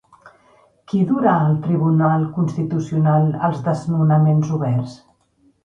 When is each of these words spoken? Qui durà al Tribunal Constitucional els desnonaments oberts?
Qui 0.91 1.01
durà 1.09 1.33
al 1.41 1.53
Tribunal 1.65 2.25
Constitucional 2.39 3.29
els 3.51 3.63
desnonaments 3.71 4.53
oberts? 4.61 5.01